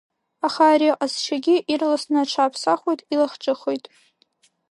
Аха 0.47 0.63
ари 0.73 0.93
аҟазшьагьы 0.93 1.55
ирласны 1.71 2.17
аҽаԥсахуеит, 2.23 3.01
илахҿыххоит. 3.13 3.83